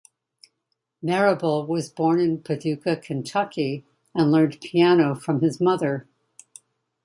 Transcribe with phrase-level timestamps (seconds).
[1.03, 3.85] Marable was born in Paducah, Kentucky,
[4.15, 6.07] and learned piano from his mother.